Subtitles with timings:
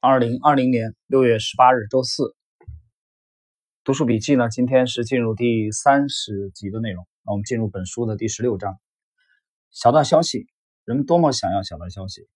[0.00, 2.36] 二零二零年六月十八日，周四。
[3.82, 4.48] 读书笔记呢？
[4.48, 7.04] 今天是进入第三十集的内容。
[7.24, 8.78] 那我们进入本书的第十六章。
[9.72, 10.46] 小道消息，
[10.84, 12.28] 人们多么想要小道消息！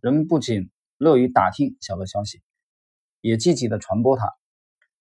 [0.00, 2.40] 人们不仅乐于打听小道消息，
[3.20, 4.32] 也积极的传播它。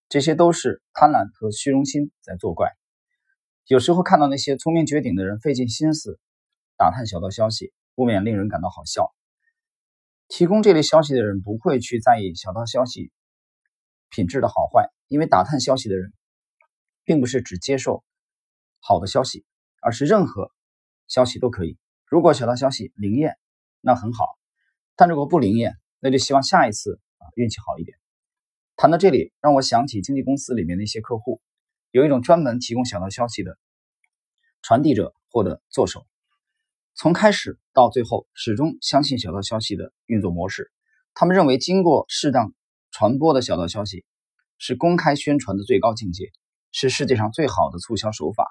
[0.09, 2.73] 这些都是贪婪和虚荣心在作怪。
[3.67, 6.19] 有时候看到那些聪明绝顶的人费尽心思
[6.75, 9.13] 打探小道消息，不免令人感到好笑。
[10.31, 13.11] 提供这类消息的人不会去在意小道消息
[14.09, 16.13] 品质的好坏，因为打探消息的人
[17.03, 18.01] 并不是只接受
[18.79, 19.43] 好的消息，
[19.81, 20.49] 而是任何
[21.09, 21.77] 消息都可以。
[22.05, 23.37] 如果小道消息灵验，
[23.81, 24.23] 那很好；
[24.95, 27.97] 但如果不灵验，那就希望下一次啊运气好一点。
[28.77, 31.41] 谈到这里，让我想起经纪公司里面的一些客户，
[31.91, 33.57] 有一种专门提供小道消息的
[34.61, 36.05] 传递者或者作手。
[36.93, 40.71] 从开始到最后，始终相信小道消息的运作模式。
[41.13, 42.53] 他们认为，经过适当
[42.91, 44.05] 传播的小道消息
[44.57, 46.31] 是公开宣传的最高境界，
[46.71, 48.45] 是世界上最好的促销手法。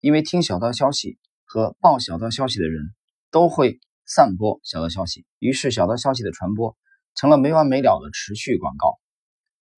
[0.00, 2.94] 因为听小道消息和报小道消息的人
[3.30, 6.76] 都会散播小道消息，于是小道消息的传播
[7.14, 8.98] 成了没完没了的持续广告。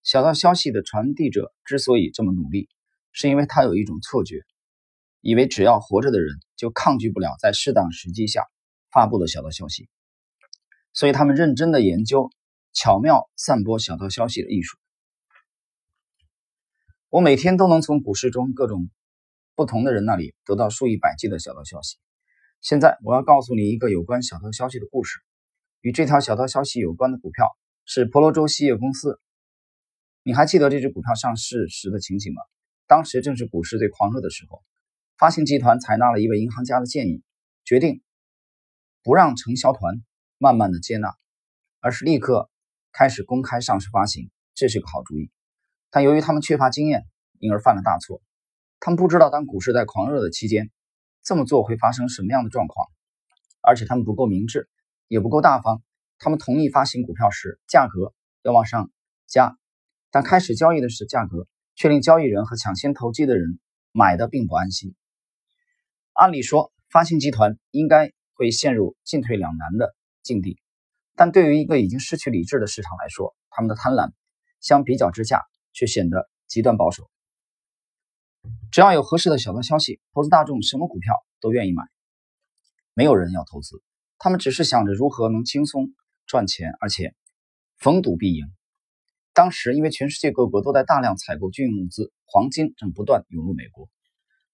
[0.03, 2.69] 小道消息的传递者之所以这么努力，
[3.12, 4.41] 是因为他有一种错觉。
[5.27, 8.45] 以为只要活着的人就抗拒不了在适当时机下
[8.93, 9.89] 发布的小道消息，
[10.93, 12.31] 所以他们认真的研究
[12.73, 14.79] 巧妙散播小道消息的艺术。
[17.09, 18.89] 我每天都能从股市中各种
[19.57, 21.97] 不同的人那里得到数以百计的小道消息。
[22.61, 25.19] 现在我要告诉你一个有关小道消息的故事。
[25.81, 27.49] 与这条小道消息有关的股票
[27.85, 29.21] 是婆罗洲锡业公司。
[30.23, 32.43] 你还记得这只股票上市时的情景吗？
[32.87, 34.63] 当时正是股市最狂热的时候。
[35.19, 37.22] 发行集团采纳了一位银行家的建议，
[37.64, 38.03] 决定
[39.03, 40.03] 不让承销团
[40.36, 41.14] 慢慢的接纳，
[41.81, 42.50] 而是立刻
[42.92, 44.31] 开始公开上市发行。
[44.55, 45.31] 这是个好主意，
[45.91, 47.06] 但由于他们缺乏经验，
[47.39, 48.20] 因而犯了大错。
[48.78, 50.71] 他们不知道当股市在狂热的期间，
[51.22, 52.87] 这么做会发生什么样的状况，
[53.62, 54.69] 而且他们不够明智，
[55.09, 55.82] 也不够大方。
[56.19, 58.91] 他们同意发行股票时，价格要往上
[59.26, 59.56] 加，
[60.10, 63.59] 但开始交易的时价格却令交易人和抢先投机的人
[63.93, 64.94] 买的并不安心。
[66.16, 70.59] 按理说，发行集团应该会陷入进退两难的境地，
[71.15, 74.12] 但对于一个已经失去理智的市场来说，他们的贪婪
[74.59, 75.44] 相比较之下
[75.75, 77.10] 却显得极端保守。
[78.72, 81.82] 只要有合适的小道消息，投资大众什么股票都愿意买。
[82.94, 83.82] 没有人要投资，
[84.16, 85.93] 他们只是想着如何能轻松
[86.26, 87.15] 赚钱，而且
[87.76, 88.47] 逢赌必赢。
[89.34, 93.91] 当时，因为全世界各国都在大量采购军用物资，黄金正不断涌入美国。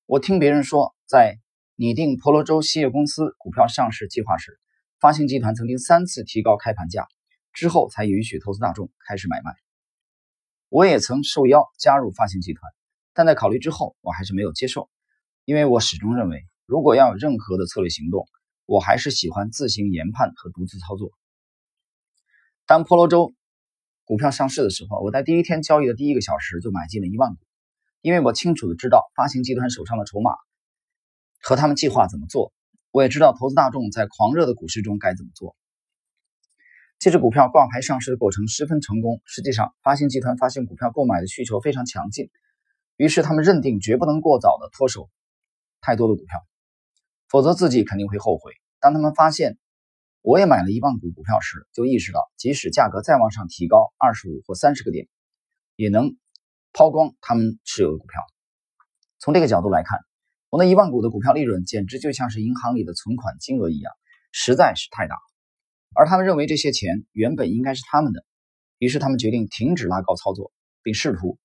[0.07, 1.39] 我听别人说，在
[1.83, 4.61] 拟定婆罗洲锡业公司股票上市计划时，
[5.01, 7.09] 发行集团曾经三次提高开盘价，
[7.53, 9.51] 之后才允许投资大众开始买卖。
[10.69, 12.71] 我也曾受邀加入发行集团，
[13.15, 14.91] 但在考虑之后，我还是没有接受，
[15.45, 18.29] 因为我始终认为，如果要有任何的策略行动，
[18.65, 21.11] 我还是喜欢自行研判和独自操作。
[22.65, 23.35] 当婆罗洲
[24.05, 27.41] 股票上市的时候，我在第一天交易的第一个小时就买进了一万股，
[28.03, 30.31] 因为我清楚的知道发行集团手上的筹码。
[31.43, 32.53] 和他们计划怎么做，
[32.93, 35.57] 我也知道投资大众在狂热的股市中该怎么做。
[37.01, 39.21] 这只股票挂牌上市的过程十分成功。
[39.25, 42.31] 实际上，发行集团发行股票购买的需求非常强劲，
[42.97, 45.11] 于是他们认定绝不能过早的脱手
[45.81, 46.41] 太多的股票，
[47.29, 48.53] 否则自己肯定会后悔。
[48.79, 49.59] 当他们发现
[50.21, 55.09] 我也买了一万股股票时，就意识到即使价格再往上提高二十五或三十个点，
[55.75, 56.17] 也能
[56.73, 58.23] 抛光他们持有的股票。
[59.19, 59.99] 从这个角度来看。
[60.53, 63.91] 我那一万股的股票利润简直就像是银行里的存款金额一样，
[64.33, 65.23] 实在是太大了。
[65.95, 68.23] 而他们认为这些钱原本应该是他们的，
[68.77, 70.53] 于是他们决定停止拉高操作，
[70.83, 71.39] 并试图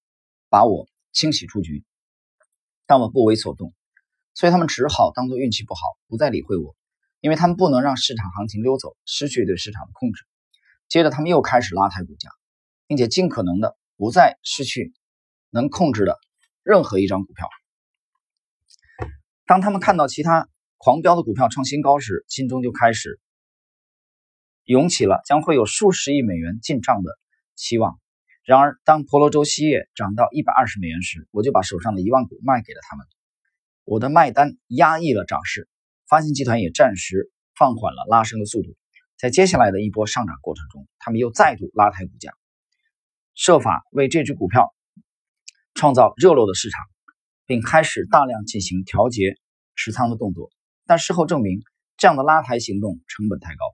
[0.50, 1.85] 把我清洗出局。
[2.85, 3.73] 但我不为所动，
[4.34, 5.79] 所以他们只好当做运气不好，
[6.09, 6.75] 不再理会我，
[7.22, 10.25] 因为他们不能让市场行情溜走，失去对市场的控制。
[10.89, 12.30] 接着，他们又开始拉抬股价，
[12.88, 14.94] 并且尽可能的不再失去
[15.50, 16.18] 能控制的
[16.62, 17.48] 任何一张股票。
[19.47, 23.19] 当他们看到其他狂飙的股票创新高时，心中就开始
[24.65, 27.17] 涌起了将会有数十亿美元进账的
[27.55, 27.97] 期望。
[28.44, 33.05] 然而，当婆罗洲锡业涨到一百二十美元时，我就把手上的一万股卖给了他们。
[33.85, 35.69] 我的卖单压抑了涨势，
[36.09, 38.75] 发行集团也暂时放缓了拉升的速度。
[39.17, 42.33] 在接下来的一波上涨过程中，他们又再度拉抬股价，
[43.33, 44.75] 设法为这只股票
[45.73, 46.85] 创造热络的市场。
[47.47, 49.35] 并开始大量进行调节
[49.75, 50.51] 持仓的动作，
[50.85, 51.63] 但事后证明
[51.97, 53.65] 这样的拉抬行动成本太高。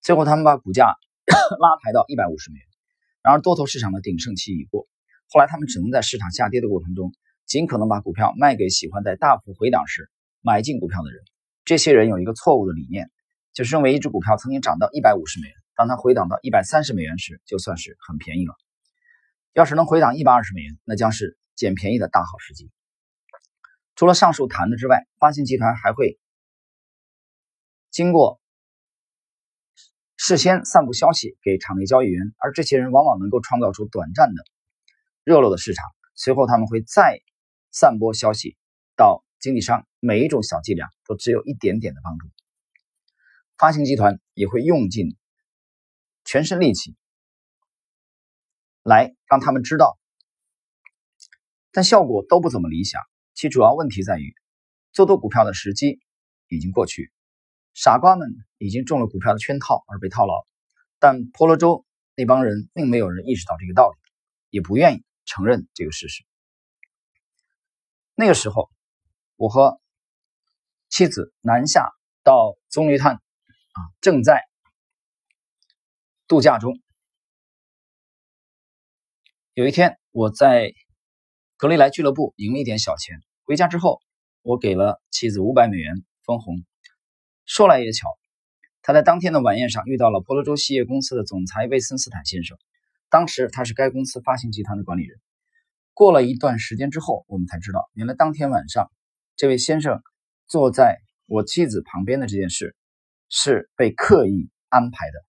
[0.00, 0.86] 最后，他们把股价
[1.60, 2.66] 拉抬到一百五十美元，
[3.22, 4.88] 然而多头市场的鼎盛期已过，
[5.28, 7.12] 后来他们只能在市场下跌的过程中，
[7.46, 10.10] 尽可能把股票卖给喜欢在大幅回档时
[10.40, 11.22] 买进股票的人。
[11.64, 13.10] 这些人有一个错误的理念，
[13.52, 18.54] 就是认为一只股票曾经涨到一百五十美元，当它回档到一百三十美元时，就算是很便宜了。
[19.52, 22.70] 要是能回档一百二十美元，那将是捡便宜的大好时机。
[24.02, 26.18] 除了上述谈的之外，发行集团还会
[27.92, 28.40] 经过。
[30.16, 34.42] 事先散布消息给场内交易员，而这些人往往能够创造出短暂的
[35.22, 35.84] 热络的市场。
[36.16, 37.20] 随后他们会再
[37.70, 38.56] 散播消息
[38.96, 42.26] 到经纪商，每一种小伎俩都只有一点点的帮助。
[43.56, 45.16] 发行集团也会用尽
[46.24, 46.96] 全身力气
[48.82, 49.96] 来让他们知道，
[51.70, 53.00] 但效果都不怎么理想。
[53.34, 54.34] 其主要问题在于，
[54.92, 56.00] 做多股票的时机
[56.48, 57.12] 已经过去。
[57.74, 60.46] 傻瓜们已经中了股票的圈套而被套牢，
[60.98, 63.96] 但婆罗洲那帮人并没有人意识到这个道理，
[64.50, 66.24] 也不愿意承认这个事实。
[68.14, 68.70] 那个时候，
[69.36, 69.80] 我和
[70.90, 71.90] 妻子南下
[72.22, 74.42] 到棕榈滩，啊，正在
[76.28, 76.78] 度假中。
[79.54, 80.74] 有一天，我在
[81.62, 84.00] 格雷莱俱乐部赢了一点小钱，回家之后，
[84.42, 85.94] 我给了妻子五百美元
[86.26, 86.56] 分红。
[87.46, 88.08] 说来也巧，
[88.82, 92.58] 他在当天的晚宴上遇到了婆罗洲锡业公司的总裁魏森斯坦先生。
[93.10, 95.20] 当时他是该公司发行集团的管理人。
[95.94, 98.90] 过了一段时间之后，我们才知道，原来当天晚上
[99.36, 100.02] 这位先生
[100.48, 102.74] 坐在我妻子旁边的这件事
[103.28, 105.24] 是被刻意安排的。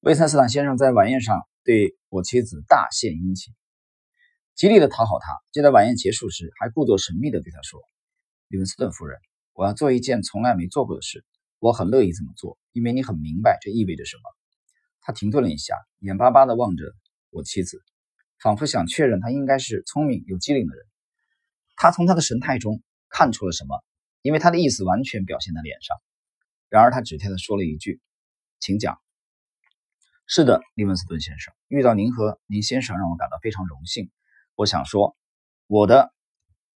[0.00, 3.54] 魏森斯坦先生在晚宴上对我妻子大献殷勤，
[4.56, 5.32] 极力的讨好他。
[5.52, 7.80] 就在晚宴结束时，还故作神秘的对他说
[8.48, 9.20] ：“李文斯顿夫人。”
[9.52, 11.24] 我要做一件从来没做过的事，
[11.60, 14.22] 我很乐意这么做，因为你很明白这意味着什么。
[15.00, 16.84] 他停顿了一下，眼巴巴地望着
[17.30, 17.82] 我妻子，
[18.38, 20.84] 仿佛想确认他应该是聪明又机灵的人。
[21.74, 23.82] 他从他的神态中看出了什么，
[24.20, 25.96] 因为他的意思完全表现在脸上。
[26.68, 27.98] 然而他只听他说了一句
[28.60, 28.98] ：“请讲。”
[30.28, 34.10] 是的，利文斯顿先生，遇到您和您先生让我感到非常荣幸。
[34.56, 35.14] 我想说，
[35.66, 36.14] 我的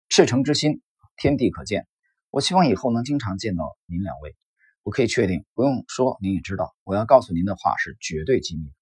[0.09, 0.81] 赤诚之心，
[1.15, 1.87] 天地可见。
[2.31, 4.35] 我希望以后能经常见到您两位。
[4.83, 8.73] 我可以确定，不用说，您也知道，我要告诉您的话是绝对机密。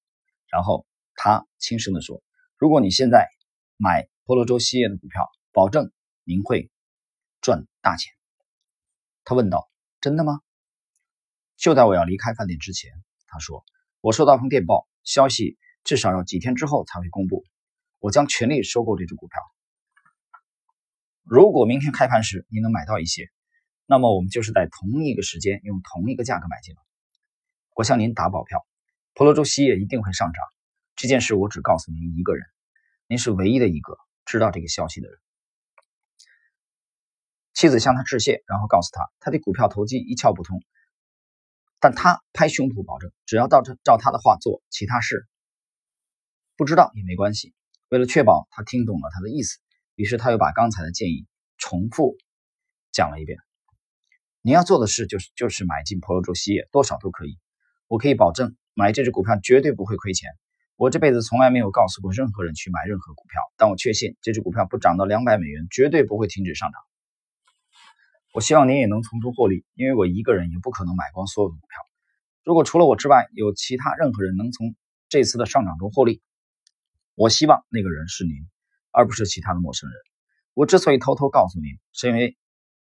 [0.47, 0.87] 然后
[1.17, 2.23] 他轻声地说
[2.57, 3.27] ：“如果你现在
[3.79, 5.91] 买婆罗洲西业的股票，保证
[6.23, 6.71] 您会
[7.41, 8.13] 赚大钱。”
[9.25, 9.69] 他问道
[10.01, 10.39] ：“真的吗？”
[11.59, 12.93] 就在我要离开饭店之前，
[13.27, 13.65] 他说
[14.01, 17.43] ：“我收到封电报，消息至少要几天之后才会公布。
[18.05, 19.41] 我将全力收购这只股票。
[21.23, 23.31] 如果明天开盘时你能买到一些。”
[23.87, 26.81] 那么我们就是在同一个时间用同一个价格买进了。
[27.75, 28.67] 我向您打保票，
[29.15, 30.43] 婆罗洲锡业一定会上涨。
[30.97, 32.47] 这件事我只告诉您一个人，
[33.07, 33.97] 您是唯一的一个
[34.27, 35.19] 知道这个消息的人。
[37.55, 40.63] 妻子向他致谢，然后告诉他，他对股票投机一窍不通，
[41.79, 45.27] 但他拍胸脯保证，只要照照他的话做，其他事
[46.57, 47.55] 不知道也没关系。
[47.89, 49.59] 为了确保他听懂了他的意思，
[49.95, 51.27] 于是他又把刚才的建议
[51.59, 52.17] 重复
[52.93, 53.39] 讲了一遍。
[54.43, 57.39] 你要做的事就是就是买进婆罗洲锡业，多少都可以。
[57.87, 60.31] 我可以保证，买这只股票绝对不会亏钱。
[60.77, 66.81] 我这辈子从来没有告诉过任何人去买任何股票，但我确信这只股票不涨到两百美元，绝对不会停止上涨。
[68.33, 71.79] 我希望您也能从中获利，因为我一个人也不可能买光所有的股票。
[72.43, 74.75] 如果除了我之外有其他任何人能从
[75.09, 76.21] 这次的上涨中获利，
[77.15, 78.35] 我希望那个人是您，
[78.91, 79.99] 而不是其他的陌生人。
[80.53, 82.37] 我之所以偷偷告诉您，是因为。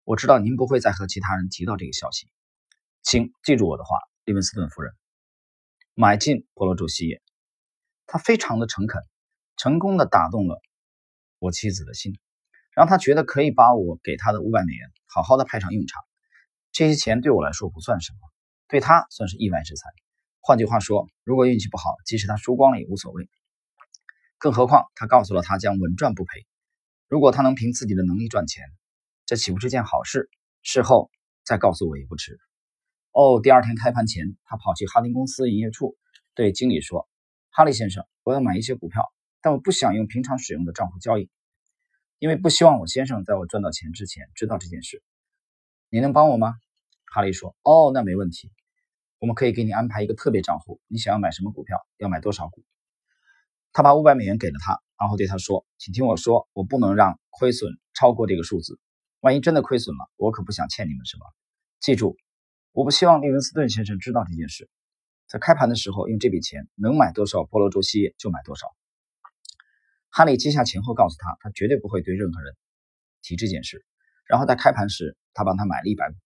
[0.05, 2.29] 我知道您不会再和其他人提到这个消息，
[3.03, 4.95] 请记住我的话，利文斯顿夫人，
[5.93, 7.21] 买进波罗洲锡业。
[8.07, 9.03] 他非常的诚恳，
[9.59, 10.63] 成功的打动了
[11.39, 12.19] 我妻子的心，
[12.75, 16.03] 让他觉得可以把我给他的五百美元好好的派上用场。
[16.73, 18.19] 这些钱对我来说不算什么，
[18.67, 19.91] 对他算是意外之财。
[20.41, 23.29] 换句话说，如果运气不好，即使他输光了也无所谓。
[24.39, 26.47] 更何况他告诉了他将稳赚不赔。
[27.09, 28.65] 如果他能凭自己的能力赚钱。
[29.27, 30.31] 这岂不是件好事？
[30.63, 31.11] 事后
[31.45, 32.41] 再告诉我也不迟。
[33.13, 35.99] 哦，第二天开盘前，他跑去哈林公司营业处，
[36.35, 37.07] 对经理说
[37.53, 39.05] ：“哈利先生，我要买一些股票，
[39.43, 41.29] 但我不想用平常使用的账户交易，
[42.19, 45.03] 因为不希望我先生在我赚到钱之前知道这件事。
[45.91, 46.55] 你能帮我吗？”
[47.13, 48.51] 哈利说：“哦，那没问题，
[49.19, 50.81] 我们可以给你安排一个特别账户。
[50.87, 51.87] 你想要买什么股票？
[51.99, 52.65] 要买多少股？”
[53.73, 58.79] 他把五百美元给了他，然后对他说：“请听我说，我不能让亏损超过这个数字。”
[59.21, 61.25] 万一真的亏损了，我可不想欠你们什么。
[61.81, 62.17] 记住，
[62.73, 64.69] 我不希望利文斯顿先生知道这件事。
[65.27, 68.67] 在开盘的时候用这笔钱能买多少波罗州锡业就买多少。
[70.09, 72.57] 哈利接下前后告诉他，他绝对不会对任何人
[73.23, 73.85] 提这件事。
[74.27, 76.17] 然后在开盘时，他帮他买了一百股。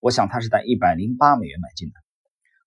[0.00, 1.94] 我想他是在一百零八美元买进的。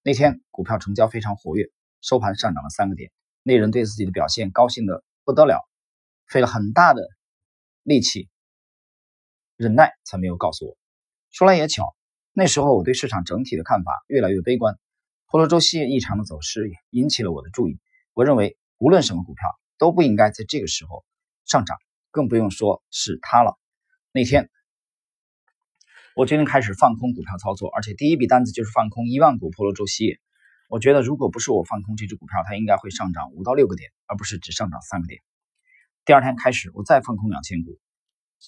[0.04, 3.12] 那天股票成交非常活跃，收盘上涨了三个点。
[3.48, 5.66] 那人对自己的表现高兴的不得了，
[6.28, 7.08] 费了很大的
[7.82, 8.28] 力气
[9.56, 10.78] 忍耐才没有告诉我。
[11.32, 11.96] 说来也巧，
[12.34, 14.78] 那时候我对市场整体的看法越来越悲观。
[15.28, 17.80] 婆罗洲锡业异常的走势引起了我的注意。
[18.12, 19.44] 我认为无论什么股票
[19.78, 21.06] 都不应该在这个时候
[21.46, 21.78] 上涨，
[22.12, 23.58] 更不用说是它了。
[24.12, 24.50] 那天。
[26.16, 30.20] 我决定开始放空股票操作，而且第一笔单子就是放空一万股婆罗洲锡业。
[30.68, 35.22] 我觉得如果不是我放空这只股票，它应该会上涨五到六个点，而不是只上涨三个点。
[36.06, 37.80] 第二天开始，我再放空两千股，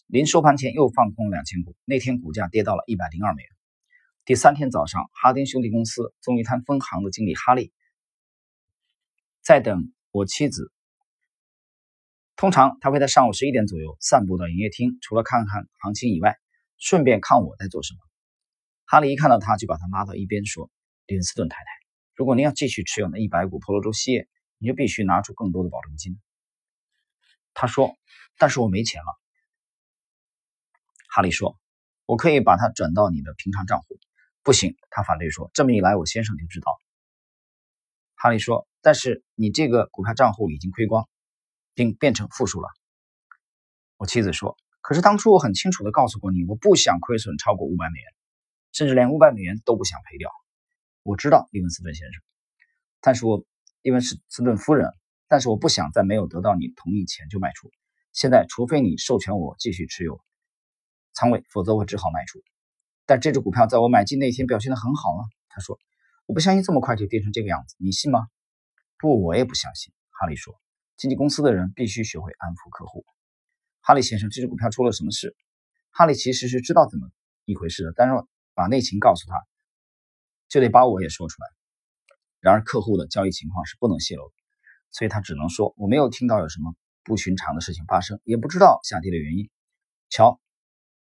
[0.08, 1.76] 临收盘前又放空两千股。
[1.86, 3.50] 那天股价跌到了一百零二美元。
[4.26, 7.72] 第三天早上，哈丁兄弟公司棕榈滩分行的经理哈利
[9.42, 10.72] 在等我妻子。
[12.36, 16.36] 通常他会在上午十一点左右散步到营业厅，除了看看行情以外。
[16.82, 18.00] 顺便看我在做什么。
[18.86, 20.72] 哈利一看到他，就把他拉到一边说
[21.08, 21.68] ：“李文斯顿太太，
[22.20, 26.20] 如果您要继续持有那一百股婆罗洲锡业，你就必须拿出更多的保证金。”
[27.56, 27.96] 他说
[28.38, 29.18] ：“但是我没钱了。”
[31.08, 31.58] 哈利说
[32.06, 33.98] ：“我可以把它转到你的平常账户。”
[34.44, 36.78] 不行，他反对说：“这么一来，我先生就知道。”
[38.22, 41.08] 哈利说：“但是你这个股票账户已经亏光，
[41.74, 42.68] 并变成负数了。”
[43.96, 44.58] 我妻子说。
[44.82, 48.14] 可是当初我很清楚的告诉过你，我不想亏损超过五百美元，
[48.74, 50.30] 甚至连五百美元都不想赔掉。
[51.04, 52.22] 我知道利文斯顿先生，
[53.02, 53.46] 但是我
[53.82, 54.92] 利文斯顿夫人，
[55.28, 57.72] 但是我不想在没有得到你同意前就卖出。
[58.12, 60.20] 现在，除非你授权我继续持有
[61.14, 62.42] 仓位，否则我只好卖出。
[63.06, 65.26] 但这只股票在我买进那天表现的很好啊。
[65.48, 65.80] 他说
[66.28, 68.28] ：“我不相信这么快就跌成这个样子，你信吗？”
[69.00, 69.94] 不，我也不相信。
[70.12, 70.60] 哈利说
[70.98, 73.06] ：“经纪公司的人必须学会安抚客户。”
[73.82, 75.36] 哈利先生，这只股票出了什么事？
[75.92, 77.10] 哈利其实是知道怎么
[77.46, 78.14] 一回事的，但是
[78.54, 79.36] 把内情告诉他，
[80.50, 81.48] 就得把我也说出来。
[82.42, 84.34] 然而客户的交易情况是不能泄露的，
[84.92, 89.50] 所以他只能说我没有听到有什么不寻常的事情发生，也不知道下跌的原因。
[90.10, 90.40] 瞧，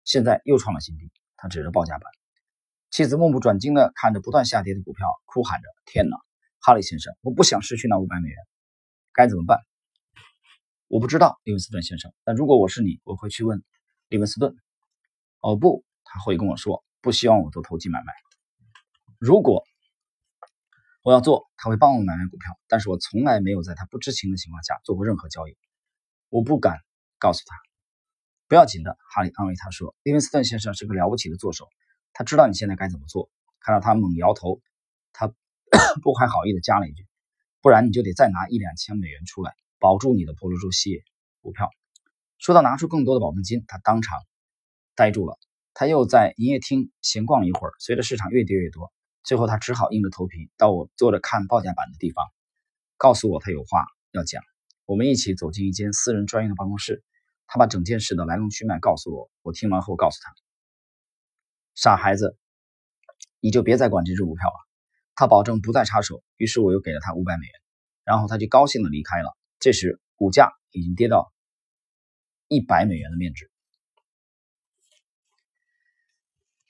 [0.05, 1.11] 现在又创了新低。
[1.37, 2.11] 他指着报价板。
[2.91, 6.17] 妻子目不转睛地看着不断下跌的股票，哭喊着：“天哪，
[6.61, 8.37] 哈利先生，我不想失去那五百美元，
[9.13, 9.61] 该怎么办？”
[10.89, 12.13] 我不知道，利文斯顿先生。
[12.25, 13.63] 但如果我是你，我会去问
[14.09, 14.57] 利文斯顿。
[15.41, 18.13] 哦不，他会跟我说不希望我做投机买卖。
[19.19, 19.65] 如果
[21.03, 25.57] 我要做，他会帮我买卖股票，但是我从来没有在他不知情的情况下做过任何交易。
[26.29, 26.81] 我不敢
[27.19, 27.57] 告诉他。
[28.49, 31.69] 不要紧的，哈利安慰他说：“利文斯顿先生是个了不起的作手，
[32.13, 33.31] 他知道你现在该怎么做。”
[33.61, 34.61] 看到他猛摇头，
[35.13, 35.33] 他
[36.03, 37.07] 不怀好意的加了一句
[37.63, 41.03] ：“不然你就得再拿一两千美元出来。”保住你的婆罗洲锡业
[41.43, 41.71] 股票。
[42.39, 44.19] 说到拿出更多的保证金，他当场
[44.95, 45.39] 呆住了。
[45.75, 48.93] 他又在营业厅闲逛了一会儿，随着市场越跌越多，
[49.27, 52.25] 最后他只好硬着头皮到我坐着看报价板的地方，
[52.97, 54.41] 告诉我他有话要讲。
[54.85, 57.03] 我们一起走进一间私人专用的办公室，
[57.49, 59.29] 他把整件事的来龙去脉告诉我。
[59.43, 60.33] 我听完后告诉他
[61.75, 62.39] ：“傻孩子，
[63.41, 64.55] 你就别再管这只股票了。”
[65.17, 66.23] 他保证不再插手。
[66.37, 67.53] 于是我又给了他五百美元，
[68.05, 69.37] 然后他就高兴的离开了。
[69.59, 71.33] 这时，股价已经跌到
[72.47, 73.51] 一百美元的面值。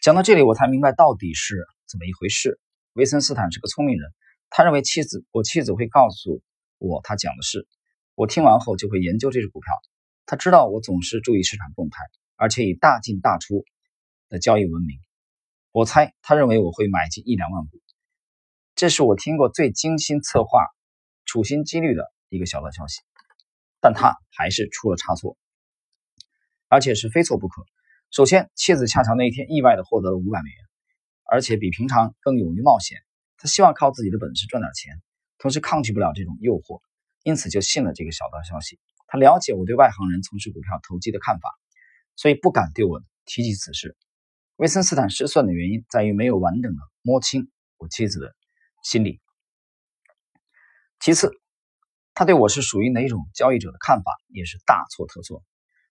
[0.06, 2.60] 讲到这里，我才明白到底是怎么一回事。
[2.92, 4.08] 维森斯坦是个聪明人，
[4.50, 6.44] 他认为妻子我妻子会告诉
[6.78, 7.66] 我他讲的事。
[8.14, 9.66] 我听完后就会研究这只股票。
[10.24, 12.04] 他知道我总是注意市场动态，
[12.36, 13.64] 而且以大进大出
[14.28, 14.96] 的交易闻名。
[15.72, 17.80] 我猜他认为我会买进一两万股。
[18.76, 20.66] 这是我听过最精心策划、
[21.24, 22.04] 处心积虑的。
[22.28, 23.00] 一个小道消息，
[23.80, 25.36] 但他还是出了差错，
[26.68, 27.66] 而且是非错不可。
[28.10, 30.58] 首先，妻子恰巧那一天意外的获得了五百美元，
[31.24, 32.98] 而且比平常更勇于冒险。
[33.36, 35.02] 他希望靠自己的本事赚点钱，
[35.38, 36.80] 同时抗拒不了这种诱惑，
[37.22, 38.78] 因此就信了这个小道消息。
[39.06, 41.50] 他了解我对外行人从事股票投机的看法，
[42.16, 43.96] 所以不敢对我提及此事。
[44.56, 48.34] 维森斯坦失算的原因在于没有完整的摸清我妻子的
[48.82, 49.20] 心理。
[51.00, 51.30] 其次。
[52.18, 55.44] 他对我是属于哪种交易者的看法也是大错特错。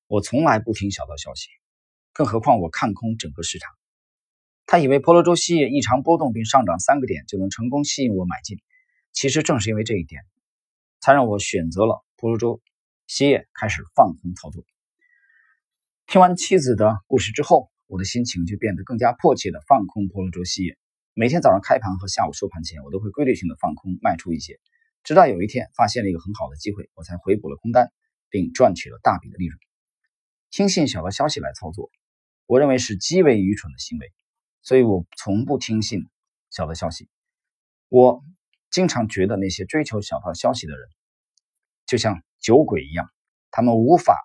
[0.08, 1.50] 我从来不听小道消息，
[2.16, 3.70] 更何况我看空整个市场。
[4.66, 8.58] 他以为婆罗洲锡业异常波动并上涨三个点就能成功吸引我买进，
[9.12, 10.22] 其实正是因为这一点，
[11.02, 12.62] 才让我选择了婆罗洲
[13.06, 14.64] 锡业开始放空操作。
[16.08, 20.78] 听完妻子的故事之后，我的心情就变得更加迫切的放空婆罗洲锡业。
[21.14, 24.58] 每天早上开盘和下午收盘前，我都会规律性的放空卖出一些，
[25.04, 27.92] 直到有一天发现了一个很好的机会，我才回补了空单，
[28.30, 29.60] 并赚取了大笔的利润。
[30.50, 31.92] 听信小道消息来操作，
[32.48, 34.14] 我认为是极为愚蠢的行为，
[34.62, 36.08] 所以我从不听信
[36.52, 37.10] 小道消息。
[37.90, 38.24] 我
[38.70, 40.88] 经常觉得那些追求小道消息的人，
[41.86, 43.10] 就像酒鬼一样，
[43.50, 44.18] 他们无法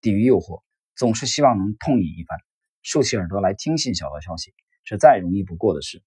[0.00, 0.62] 抵御诱惑，
[0.96, 2.38] 总是希望能痛饮一番，
[2.82, 6.02] 竖起耳朵来听信小道消息，是再容易不过的事。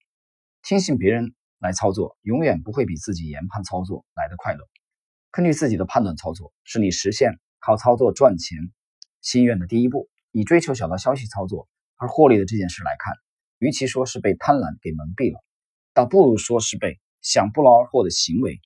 [0.62, 4.68] 听信别人来操作，永远不会比自己研判操作来的快乐。
[5.30, 8.58] 根据自己的判断操作，是你实现靠操作赚钱
[9.22, 10.10] 心愿的第一步。
[10.38, 13.12] 以追求小道消息操作而获利的这件事来看，
[13.58, 15.42] 与其说是被贪婪给蒙蔽了。
[15.94, 18.60] 倒不如说是被想不劳而获的行为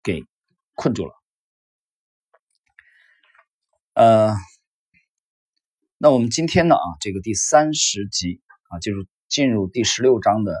[0.00, 0.22] 给
[0.74, 1.12] 困住了。
[3.94, 4.36] 呃，
[5.98, 10.54] 那我们今天呢啊，这个第三十集啊，就是进入第十六章的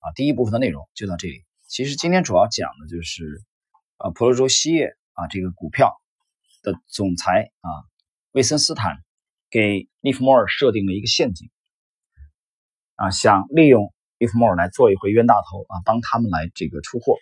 [0.00, 1.44] 啊第一部分的内容就到这里。
[1.68, 3.40] 其实今天主要讲的就是
[3.98, 5.94] 啊，婆罗洲锡业啊这个股票
[6.62, 7.70] 的总裁啊，
[8.32, 8.96] 魏森斯坦
[9.56, 11.48] 给利弗莫尔设定了一个陷阱
[12.96, 13.90] 啊，想利用。
[14.18, 17.16] 利弗莫尔来做一回冤大头啊，帮他们来这个出货，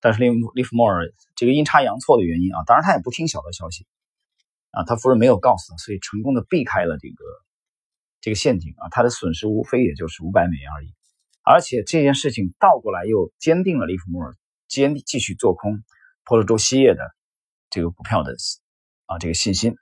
[0.00, 3.86] 但是利利弗莫尔这个阴差阳错的原因啊，当然他也不听小道消息
[4.70, 7.24] 啊，他夫人没有告诉他，所以成功的避开了这个
[8.22, 10.94] 这个陷阱啊，他的损失无非也就是五百美元而已，
[11.42, 14.34] 而且这件事情倒过来又坚定了利弗莫尔
[14.68, 15.82] 坚继续做空
[16.24, 17.02] 波罗州锡业的
[17.68, 18.36] 这个股票的
[19.06, 19.76] 啊这个信心。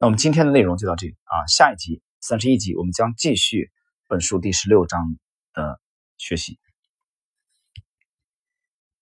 [0.00, 3.70] 那我们今天的内容就到这里啊，下一集三十一集我们将继续。
[4.10, 5.18] 本书第十六章
[5.52, 5.80] 的
[6.16, 6.58] 学习。